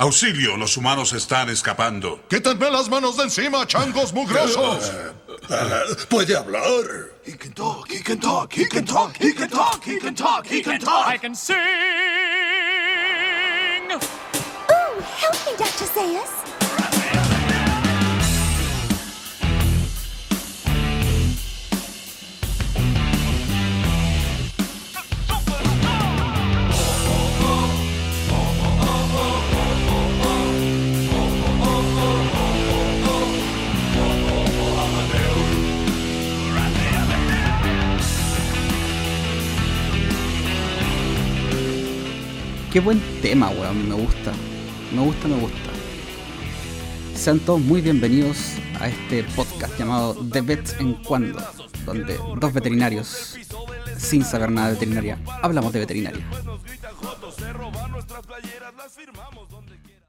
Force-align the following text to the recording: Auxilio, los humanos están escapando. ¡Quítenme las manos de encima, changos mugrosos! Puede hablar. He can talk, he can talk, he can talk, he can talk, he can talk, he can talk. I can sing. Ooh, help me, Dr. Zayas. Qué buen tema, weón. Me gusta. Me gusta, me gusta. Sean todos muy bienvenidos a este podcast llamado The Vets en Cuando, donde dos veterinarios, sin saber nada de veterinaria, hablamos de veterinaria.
Auxilio, 0.00 0.56
los 0.56 0.78
humanos 0.78 1.12
están 1.12 1.50
escapando. 1.50 2.22
¡Quítenme 2.30 2.70
las 2.70 2.88
manos 2.88 3.18
de 3.18 3.24
encima, 3.24 3.66
changos 3.66 4.14
mugrosos! 4.14 4.90
Puede 6.08 6.34
hablar. 6.34 7.10
He 7.26 7.36
can 7.36 7.52
talk, 7.52 7.90
he 7.90 8.02
can 8.02 8.18
talk, 8.18 8.50
he 8.50 8.66
can 8.66 8.86
talk, 8.86 9.14
he 9.18 9.34
can 9.34 9.50
talk, 9.50 9.84
he 9.84 9.98
can 9.98 10.14
talk, 10.14 10.46
he 10.46 10.62
can 10.62 10.80
talk. 10.80 11.06
I 11.06 11.18
can 11.18 11.34
sing. 11.34 11.58
Ooh, 13.92 15.02
help 15.18 15.36
me, 15.44 15.52
Dr. 15.58 15.84
Zayas. 15.84 16.59
Qué 42.72 42.78
buen 42.78 43.00
tema, 43.20 43.50
weón. 43.50 43.88
Me 43.88 43.96
gusta. 43.96 44.32
Me 44.94 45.02
gusta, 45.02 45.26
me 45.26 45.40
gusta. 45.40 45.70
Sean 47.16 47.40
todos 47.40 47.60
muy 47.60 47.80
bienvenidos 47.80 48.54
a 48.78 48.86
este 48.86 49.24
podcast 49.24 49.76
llamado 49.76 50.14
The 50.32 50.40
Vets 50.40 50.76
en 50.78 50.94
Cuando, 51.02 51.38
donde 51.84 52.16
dos 52.40 52.52
veterinarios, 52.52 53.36
sin 53.98 54.24
saber 54.24 54.52
nada 54.52 54.68
de 54.68 54.74
veterinaria, 54.74 55.18
hablamos 55.42 55.72
de 55.72 55.80
veterinaria. 55.80 56.24